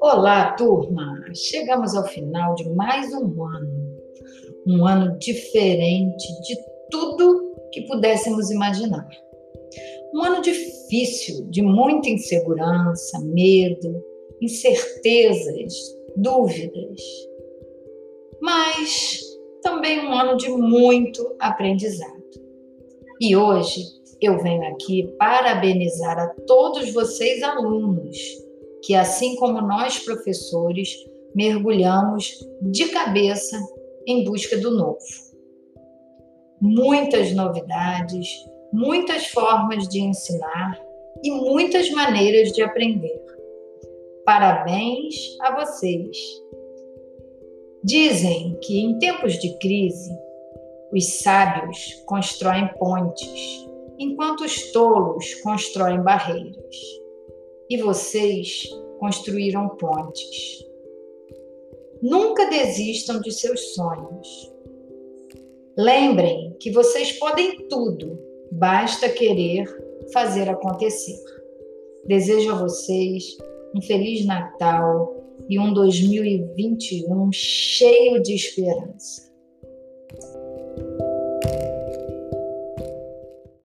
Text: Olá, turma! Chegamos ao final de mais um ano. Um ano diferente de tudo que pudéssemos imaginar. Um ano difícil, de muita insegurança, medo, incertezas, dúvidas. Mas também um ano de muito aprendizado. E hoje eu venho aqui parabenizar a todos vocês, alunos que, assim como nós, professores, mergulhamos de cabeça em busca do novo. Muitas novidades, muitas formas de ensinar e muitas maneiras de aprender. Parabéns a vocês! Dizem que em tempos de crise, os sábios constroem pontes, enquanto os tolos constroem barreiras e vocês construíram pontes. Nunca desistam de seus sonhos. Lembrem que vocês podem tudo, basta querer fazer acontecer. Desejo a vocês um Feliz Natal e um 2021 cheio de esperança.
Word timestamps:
Olá, 0.00 0.52
turma! 0.52 1.24
Chegamos 1.34 1.94
ao 1.94 2.04
final 2.08 2.54
de 2.54 2.68
mais 2.70 3.12
um 3.12 3.44
ano. 3.44 3.96
Um 4.66 4.86
ano 4.86 5.18
diferente 5.18 6.26
de 6.42 6.56
tudo 6.90 7.54
que 7.72 7.82
pudéssemos 7.82 8.50
imaginar. 8.50 9.08
Um 10.14 10.22
ano 10.22 10.42
difícil, 10.42 11.46
de 11.50 11.62
muita 11.62 12.08
insegurança, 12.08 13.20
medo, 13.20 14.02
incertezas, 14.40 15.74
dúvidas. 16.16 17.00
Mas 18.40 19.20
também 19.62 20.00
um 20.00 20.12
ano 20.12 20.36
de 20.36 20.48
muito 20.48 21.36
aprendizado. 21.38 22.43
E 23.26 23.34
hoje 23.34 23.80
eu 24.20 24.36
venho 24.42 24.68
aqui 24.68 25.10
parabenizar 25.18 26.18
a 26.18 26.28
todos 26.46 26.92
vocês, 26.92 27.42
alunos 27.42 28.18
que, 28.82 28.94
assim 28.94 29.34
como 29.36 29.62
nós, 29.62 29.98
professores, 29.98 30.90
mergulhamos 31.34 32.46
de 32.60 32.88
cabeça 32.88 33.58
em 34.06 34.24
busca 34.24 34.58
do 34.58 34.72
novo. 34.72 34.98
Muitas 36.60 37.32
novidades, 37.32 38.28
muitas 38.70 39.28
formas 39.28 39.88
de 39.88 40.02
ensinar 40.02 40.78
e 41.22 41.30
muitas 41.30 41.90
maneiras 41.92 42.52
de 42.52 42.62
aprender. 42.62 43.24
Parabéns 44.26 45.14
a 45.40 45.64
vocês! 45.64 46.14
Dizem 47.82 48.58
que 48.60 48.80
em 48.80 48.98
tempos 48.98 49.38
de 49.38 49.56
crise, 49.60 50.14
os 50.94 51.18
sábios 51.18 52.04
constroem 52.06 52.68
pontes, 52.78 53.66
enquanto 53.98 54.44
os 54.44 54.70
tolos 54.70 55.34
constroem 55.42 56.00
barreiras 56.02 56.76
e 57.68 57.76
vocês 57.78 58.68
construíram 59.00 59.70
pontes. 59.70 60.64
Nunca 62.00 62.48
desistam 62.48 63.20
de 63.20 63.32
seus 63.32 63.74
sonhos. 63.74 64.52
Lembrem 65.76 66.54
que 66.60 66.70
vocês 66.70 67.12
podem 67.12 67.66
tudo, 67.68 68.16
basta 68.52 69.08
querer 69.08 69.64
fazer 70.12 70.48
acontecer. 70.48 71.18
Desejo 72.06 72.52
a 72.52 72.58
vocês 72.58 73.36
um 73.74 73.82
Feliz 73.82 74.24
Natal 74.24 75.16
e 75.48 75.58
um 75.58 75.72
2021 75.72 77.32
cheio 77.32 78.22
de 78.22 78.34
esperança. 78.34 79.34